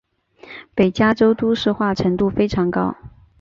[0.73, 2.95] 北加州都市化程度非常高。